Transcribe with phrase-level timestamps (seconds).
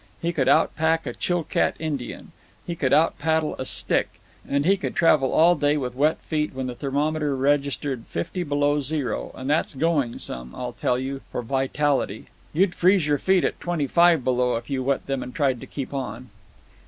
[0.19, 2.31] He could outpack a Chilcat Indian,
[2.65, 6.65] he could outpaddle a Stick, and he could travel all day with wet feet when
[6.65, 12.25] the thermometer registered fifty below zero, and that's going some, I tell you, for vitality.
[12.51, 15.67] You'd freeze your feet at twenty five below if you wet them and tried to
[15.67, 16.31] keep on.